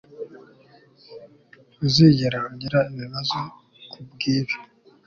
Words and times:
ntuzigera 1.73 2.39
ugira 2.51 2.79
ibibazo 2.93 3.39
kubwibi 3.91 4.55